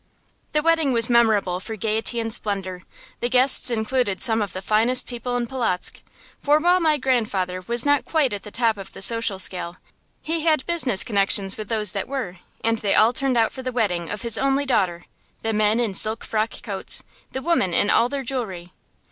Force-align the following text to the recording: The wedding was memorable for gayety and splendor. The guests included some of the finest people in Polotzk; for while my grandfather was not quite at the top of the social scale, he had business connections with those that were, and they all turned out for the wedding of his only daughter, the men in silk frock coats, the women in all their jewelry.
The 0.53 0.63
wedding 0.63 0.93
was 0.93 1.11
memorable 1.11 1.59
for 1.59 1.75
gayety 1.75 2.19
and 2.19 2.33
splendor. 2.33 2.81
The 3.19 3.29
guests 3.29 3.69
included 3.69 4.19
some 4.19 4.41
of 4.41 4.51
the 4.51 4.61
finest 4.63 5.05
people 5.07 5.37
in 5.37 5.45
Polotzk; 5.45 6.01
for 6.39 6.57
while 6.57 6.79
my 6.79 6.97
grandfather 6.97 7.61
was 7.67 7.85
not 7.85 8.03
quite 8.03 8.33
at 8.33 8.41
the 8.41 8.49
top 8.49 8.77
of 8.77 8.93
the 8.93 9.01
social 9.03 9.37
scale, 9.37 9.77
he 10.23 10.41
had 10.41 10.65
business 10.65 11.03
connections 11.03 11.55
with 11.55 11.69
those 11.69 11.91
that 11.91 12.07
were, 12.07 12.37
and 12.63 12.79
they 12.79 12.95
all 12.95 13.13
turned 13.13 13.37
out 13.37 13.51
for 13.51 13.61
the 13.61 13.71
wedding 13.71 14.09
of 14.09 14.23
his 14.23 14.39
only 14.39 14.65
daughter, 14.65 15.05
the 15.43 15.53
men 15.53 15.79
in 15.79 15.93
silk 15.93 16.23
frock 16.23 16.63
coats, 16.63 17.03
the 17.31 17.41
women 17.43 17.71
in 17.71 17.91
all 17.91 18.09
their 18.09 18.23
jewelry. 18.23 18.73